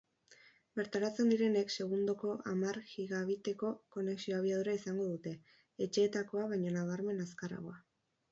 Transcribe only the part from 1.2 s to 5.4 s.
direnek segundoko hamar gigabiteko konexio-abiadura izango dute,